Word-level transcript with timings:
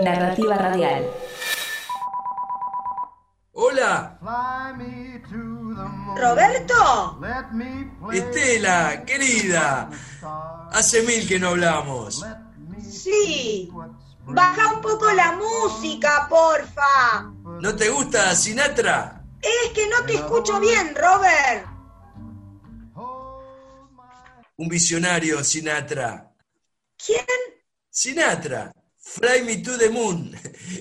Narrativa 0.00 0.56
Radial. 0.56 1.10
Hola, 3.52 4.18
¿Roberto? 6.16 7.20
Estela, 8.12 9.04
querida. 9.04 9.88
Hace 10.72 11.02
mil 11.02 11.26
que 11.26 11.38
no 11.38 11.48
hablamos. 11.50 12.24
Sí. 12.90 13.70
Baja 14.26 14.74
un 14.74 14.80
poco 14.80 15.10
la 15.12 15.32
música, 15.32 16.26
porfa. 16.28 17.32
¿No 17.60 17.74
te 17.76 17.90
gusta 17.90 18.34
Sinatra? 18.34 19.22
Es 19.40 19.72
que 19.72 19.86
no 19.88 20.04
te 20.04 20.14
escucho 20.14 20.58
bien, 20.58 20.94
Robert. 20.94 21.68
Un 24.56 24.68
visionario, 24.68 25.42
Sinatra. 25.44 26.32
¿Quién? 26.96 27.26
Sinatra. 27.90 28.72
Fly 29.04 29.42
me 29.42 29.56
to 29.62 29.76
the 29.78 29.90
moon. 29.90 30.34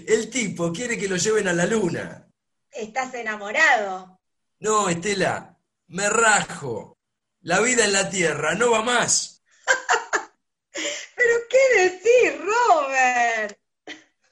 El 0.08 0.30
tipo 0.30 0.72
quiere 0.72 0.98
que 0.98 1.08
lo 1.08 1.18
lleven 1.18 1.48
a 1.48 1.54
la 1.54 1.66
luna. 1.66 2.28
¿Estás 2.72 3.14
enamorado? 3.14 4.20
No, 4.60 4.90
Estela, 4.90 5.58
me 5.88 6.10
rajo. 6.10 6.98
La 7.42 7.60
vida 7.60 7.84
en 7.84 7.94
la 7.94 8.10
Tierra 8.10 8.56
no 8.56 8.72
va 8.72 8.82
más. 8.82 9.44
¿Pero 11.16 11.36
qué 11.50 11.82
decís, 11.84 12.40
Robert? 12.40 13.60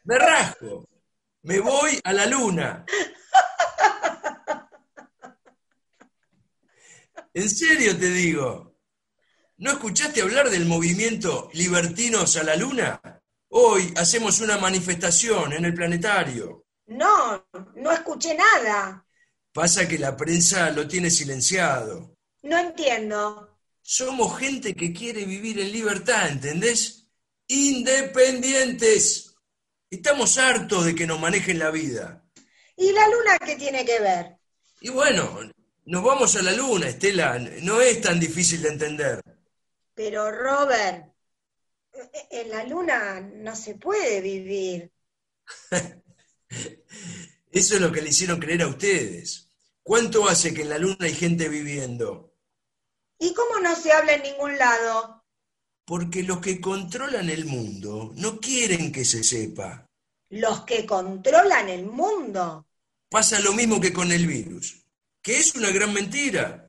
Me 0.05 0.17
rajo. 0.17 0.87
Me 1.43 1.59
voy 1.59 1.99
a 2.03 2.13
la 2.13 2.25
luna. 2.25 2.85
En 7.33 7.49
serio 7.49 7.97
te 7.97 8.09
digo. 8.09 8.75
¿No 9.57 9.71
escuchaste 9.71 10.21
hablar 10.21 10.49
del 10.49 10.65
movimiento 10.65 11.49
Libertinos 11.53 12.35
a 12.35 12.43
la 12.43 12.57
Luna? 12.57 12.99
Hoy 13.53 13.93
hacemos 13.97 14.39
una 14.39 14.57
manifestación 14.57 15.51
en 15.51 15.65
el 15.65 15.73
planetario. 15.73 16.67
No, 16.87 17.45
no 17.75 17.91
escuché 17.91 18.33
nada. 18.33 19.05
Pasa 19.51 19.89
que 19.89 19.99
la 19.99 20.15
prensa 20.15 20.69
lo 20.69 20.87
tiene 20.87 21.11
silenciado. 21.11 22.15
No 22.43 22.57
entiendo. 22.57 23.59
Somos 23.81 24.39
gente 24.39 24.73
que 24.73 24.93
quiere 24.93 25.25
vivir 25.25 25.59
en 25.59 25.69
libertad, 25.69 26.29
¿entendés? 26.29 27.09
Independientes. 27.47 29.35
Estamos 29.89 30.37
hartos 30.37 30.85
de 30.85 30.95
que 30.95 31.05
nos 31.05 31.19
manejen 31.19 31.59
la 31.59 31.71
vida. 31.71 32.23
¿Y 32.77 32.93
la 32.93 33.05
luna 33.09 33.37
qué 33.45 33.57
tiene 33.57 33.83
que 33.83 33.99
ver? 33.99 34.37
Y 34.79 34.91
bueno, 34.91 35.41
nos 35.83 36.03
vamos 36.03 36.37
a 36.37 36.41
la 36.41 36.53
luna, 36.53 36.87
Estela. 36.87 37.37
No 37.63 37.81
es 37.81 37.99
tan 37.99 38.17
difícil 38.17 38.61
de 38.61 38.69
entender. 38.69 39.21
Pero, 39.93 40.31
Robert, 40.31 41.10
en 42.29 42.49
la 42.49 42.63
luna 42.63 43.19
no 43.21 43.55
se 43.55 43.75
puede 43.75 44.21
vivir. 44.21 44.91
Eso 47.51 47.75
es 47.75 47.81
lo 47.81 47.91
que 47.91 48.01
le 48.01 48.09
hicieron 48.09 48.39
creer 48.39 48.63
a 48.63 48.67
ustedes. 48.67 49.49
¿Cuánto 49.83 50.27
hace 50.27 50.53
que 50.53 50.61
en 50.61 50.69
la 50.69 50.77
luna 50.77 50.97
hay 51.01 51.13
gente 51.13 51.49
viviendo? 51.49 52.33
¿Y 53.19 53.33
cómo 53.33 53.59
no 53.59 53.75
se 53.75 53.91
habla 53.91 54.13
en 54.13 54.23
ningún 54.23 54.57
lado? 54.57 55.25
Porque 55.85 56.23
los 56.23 56.39
que 56.39 56.61
controlan 56.61 57.29
el 57.29 57.45
mundo 57.45 58.13
no 58.15 58.39
quieren 58.39 58.91
que 58.91 59.03
se 59.05 59.23
sepa. 59.23 59.85
Los 60.29 60.61
que 60.61 60.85
controlan 60.85 61.69
el 61.69 61.85
mundo. 61.85 62.67
Pasa 63.09 63.39
lo 63.39 63.53
mismo 63.53 63.81
que 63.81 63.91
con 63.91 64.11
el 64.11 64.25
virus, 64.25 64.85
que 65.21 65.37
es 65.37 65.53
una 65.55 65.69
gran 65.71 65.91
mentira. 65.91 66.67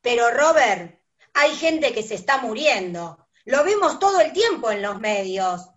Pero, 0.00 0.30
Robert, 0.30 0.98
hay 1.34 1.54
gente 1.56 1.92
que 1.92 2.02
se 2.02 2.14
está 2.14 2.38
muriendo. 2.38 3.21
Lo 3.44 3.64
vemos 3.64 3.98
todo 3.98 4.20
el 4.20 4.32
tiempo 4.32 4.70
en 4.70 4.82
los 4.82 5.00
medios. 5.00 5.68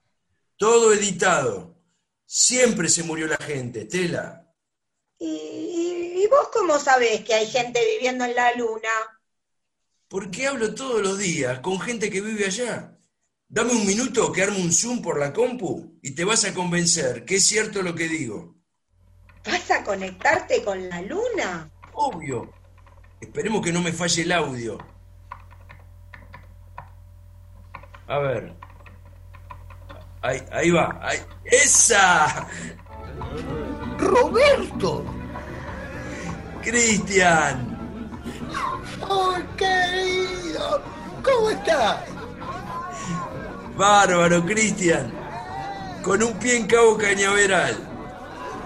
Todo 0.58 0.94
editado. 0.94 1.76
Siempre 2.26 2.90
se 2.90 3.04
murió 3.04 3.28
la 3.28 3.38
gente, 3.38 3.82
Estela. 3.82 4.46
¿Y, 5.20 6.28
vos 6.30 6.50
cómo 6.52 6.80
sabés 6.80 7.24
que 7.24 7.34
hay 7.34 7.48
gente 7.48 7.80
viviendo 7.94 8.26
en 8.26 8.36
la 8.36 8.54
luna? 8.56 8.90
Porque 10.08 10.48
hablo 10.48 10.74
todos 10.74 11.02
los 11.02 11.18
días 11.18 11.60
con 11.60 11.80
gente 11.80 12.10
que 12.10 12.22
vive 12.22 12.46
allá. 12.46 12.98
Dame 13.48 13.74
un 13.74 13.86
minuto 13.86 14.32
que 14.32 14.42
armo 14.42 14.58
un 14.58 14.74
Zoom 14.74 15.02
por 15.02 15.20
la 15.20 15.32
compu 15.32 16.00
y 16.02 16.16
te 16.16 16.26
vas 16.26 16.46
a 16.46 16.54
convencer 16.54 17.26
que 17.26 17.36
es 17.36 17.46
cierto 17.46 17.82
lo 17.82 17.94
que 17.94 18.08
digo. 18.08 18.56
¿Vas 19.46 19.70
a 19.70 19.84
conectarte 19.84 20.64
con 20.64 20.90
la 20.90 21.02
luna? 21.02 21.72
Obvio. 21.94 22.52
Esperemos 23.22 23.64
que 23.64 23.72
no 23.72 23.82
me 23.82 23.94
falle 23.94 24.24
el 24.24 24.32
audio. 24.32 24.78
A 28.08 28.20
ver. 28.20 28.54
Ahí, 30.22 30.42
ahí 30.52 30.72
va. 30.72 31.00
Ahí. 31.02 31.20
¡Esa! 31.46 32.48
Roberto. 33.98 35.04
Cristian. 36.62 37.78
¡Oh, 39.02 39.36
querido! 39.58 40.82
¿Cómo 41.24 41.50
estás? 41.52 42.00
Bárbaro, 43.76 44.46
Cristian. 44.46 45.12
Con 46.04 46.22
un 46.24 46.34
pie 46.40 46.58
en 46.58 46.68
Cabo 46.68 46.98
Cañaveral. 46.98 47.78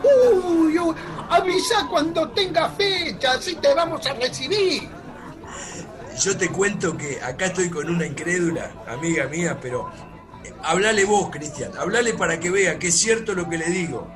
Uy, 0.03 0.77
uy, 0.77 0.95
avisa 1.29 1.87
cuando 1.89 2.29
tenga 2.29 2.69
fecha, 2.69 3.33
así 3.33 3.55
te 3.55 3.73
vamos 3.73 4.05
a 4.05 4.13
recibir. 4.13 4.89
Yo 6.19 6.37
te 6.37 6.49
cuento 6.49 6.97
que 6.97 7.21
acá 7.23 7.45
estoy 7.45 7.69
con 7.69 7.89
una 7.89 8.05
incrédula, 8.05 8.71
amiga 8.87 9.25
mía, 9.27 9.57
pero 9.61 9.89
eh, 10.43 10.53
hablale 10.63 11.05
vos, 11.05 11.29
Cristian, 11.29 11.71
hablale 11.77 12.13
para 12.13 12.39
que 12.39 12.49
vea 12.49 12.77
que 12.77 12.87
es 12.87 12.99
cierto 12.99 13.33
lo 13.33 13.47
que 13.49 13.57
le 13.57 13.65
digo. 13.67 14.07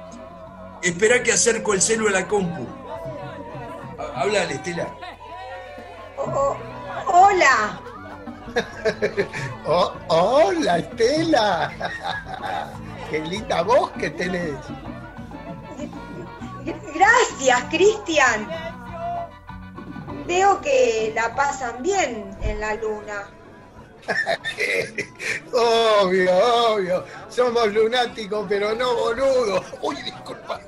Espera 0.82 1.24
que 1.24 1.32
acerco 1.32 1.74
el 1.74 1.82
celu 1.82 2.10
a 2.10 2.12
la 2.12 2.28
compu. 2.28 2.68
Ha- 3.98 4.22
Hablale, 4.22 4.56
Estela. 4.56 4.94
Oh, 6.18 6.26
oh, 6.32 6.58
hola. 7.08 7.80
Oh, 9.66 9.94
hola, 10.10 10.78
Estela. 10.80 11.72
Qué 13.10 13.20
linda 13.22 13.62
voz 13.62 13.92
que 13.92 14.10
tenés. 14.10 14.56
Gracias, 16.94 17.64
Cristian. 17.70 18.48
Veo 20.34 20.60
que 20.62 21.12
la 21.14 21.36
pasan 21.36 21.84
bien 21.84 22.36
en 22.42 22.60
la 22.60 22.74
luna. 22.74 23.30
Obvio, 25.54 26.32
obvio. 26.36 27.06
Somos 27.30 27.72
lunáticos, 27.72 28.48
pero 28.50 28.74
no 28.74 28.96
boludos. 28.96 29.64
Uy, 29.84 29.96
disculpa. 30.02 30.60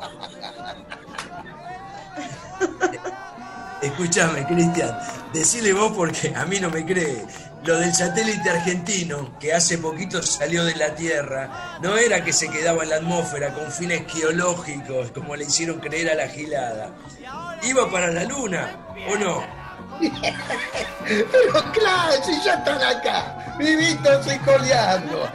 Escúchame, 3.82 4.46
Cristian, 4.46 5.00
decile 5.34 5.74
vos 5.74 5.92
porque 5.96 6.32
a 6.36 6.46
mí 6.46 6.60
no 6.60 6.70
me 6.70 6.86
cree. 6.86 7.26
Lo 7.66 7.80
del 7.80 7.96
satélite 7.96 8.48
argentino, 8.48 9.40
que 9.40 9.52
hace 9.52 9.80
poquito 9.80 10.22
salió 10.22 10.64
de 10.66 10.76
la 10.76 10.94
Tierra, 10.94 11.80
no 11.82 11.98
era 11.98 12.24
que 12.24 12.32
se 12.32 12.48
quedaba 12.48 12.84
en 12.84 12.92
la 12.92 12.98
atmósfera 12.98 13.56
con 13.56 13.72
fines 13.72 14.04
geológicos, 14.08 15.10
como 15.10 15.36
le 15.36 15.46
hicieron 15.46 15.80
creer 15.80 16.12
a 16.12 16.16
la 16.16 16.28
gilada. 16.28 16.92
Iba 17.64 17.90
para 17.90 18.12
la 18.12 18.24
Luna, 18.24 18.70
¿o 19.10 19.18
no? 19.18 19.44
Pero 21.08 21.72
claro, 21.74 22.24
si 22.24 22.40
ya 22.44 22.54
están 22.54 22.84
acá, 22.84 23.56
vivitos 23.58 24.28
y 24.32 24.38
coleando. 24.40 25.28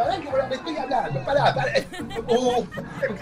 Pará 0.00 0.18
que 0.20 0.30
me 0.48 0.54
estoy 0.54 0.76
hablando, 0.76 1.24
pará, 1.24 1.54
pará. 1.54 1.72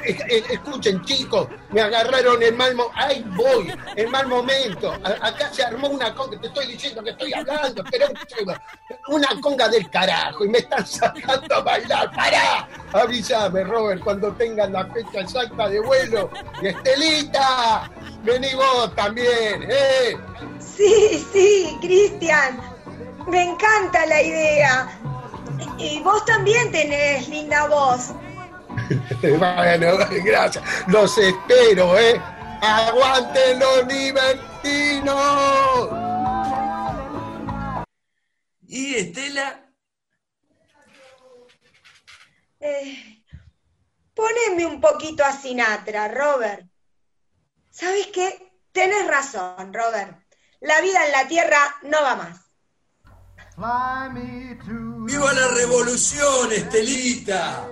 Escuchen 0.04 1.02
chicos, 1.04 1.48
me 1.70 1.80
agarraron 1.80 2.42
en 2.42 2.56
mal 2.56 2.74
momento, 2.74 2.98
ahí 3.00 3.24
voy, 3.36 3.74
en 3.96 4.10
mal 4.10 4.26
momento. 4.26 4.92
Acá 5.20 5.52
se 5.52 5.64
armó 5.64 5.88
una 5.88 6.14
conga, 6.14 6.40
te 6.40 6.46
estoy 6.46 6.66
diciendo 6.66 7.02
que 7.02 7.10
estoy 7.10 7.32
hablando, 7.34 7.84
pero 7.90 8.06
una 9.08 9.28
conga 9.40 9.68
del 9.68 9.88
carajo 9.90 10.44
y 10.44 10.48
me 10.48 10.58
están 10.58 10.86
sacando 10.86 11.54
a 11.54 11.60
bailar, 11.60 12.10
pará. 12.14 12.68
Avísame, 12.92 13.64
Robert, 13.64 14.02
cuando 14.02 14.32
tengan 14.32 14.72
la 14.72 14.86
fecha 14.86 15.20
exacta 15.20 15.68
de 15.68 15.80
vuelo. 15.80 16.30
Y 16.62 16.68
Estelita, 16.68 17.90
vení 18.22 18.54
vos 18.54 18.94
también, 18.94 19.66
¿eh? 19.68 20.16
Sí, 20.58 21.26
sí, 21.32 21.76
Cristian. 21.80 22.60
Me 23.26 23.42
encanta 23.42 24.06
la 24.06 24.22
idea. 24.22 24.98
Y 25.78 26.00
vos 26.00 26.24
también 26.24 26.72
tenés 26.72 27.28
linda 27.28 27.66
voz. 27.68 28.12
Bueno, 29.22 29.98
gracias. 30.24 30.64
Los 30.86 31.18
espero, 31.18 31.98
¿eh? 31.98 32.20
¡Aguanten 32.60 33.58
los 33.58 33.86
libertinos! 33.86 35.18
¿Y 38.62 38.94
Estela? 38.94 39.72
Eh, 42.60 43.24
poneme 44.14 44.66
un 44.66 44.80
poquito 44.80 45.24
a 45.24 45.32
Sinatra, 45.32 46.08
Robert. 46.08 46.66
¿Sabes 47.70 48.08
qué? 48.08 48.52
Tenés 48.72 49.06
razón, 49.06 49.72
Robert. 49.72 50.18
La 50.60 50.80
vida 50.80 51.04
en 51.06 51.12
la 51.12 51.28
Tierra 51.28 51.76
no 51.82 52.02
va 52.02 52.16
más. 52.16 52.47
¡Viva 53.58 55.32
la 55.32 55.48
revolución, 55.56 56.52
Estelita! 56.52 57.68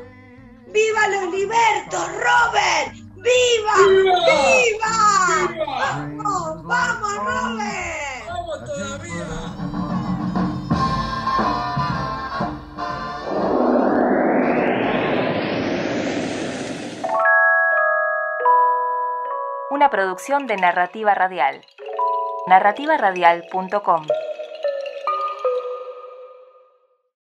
¡Viva 0.66 1.08
los 1.08 1.32
libertos, 1.32 2.08
Robert! 2.08 2.92
¡Viva! 3.14 3.76
¡Viva! 3.86 4.96
¡Vamos, 5.64 6.64
vamos, 6.64 7.16
Robert! 7.18 8.26
¡Vamos 8.28 8.64
todavía! 8.64 9.26
Una 19.70 19.88
producción 19.90 20.48
de 20.48 20.56
Narrativa 20.56 21.14
Radial. 21.14 21.64
narrativaradial.com 22.48 24.06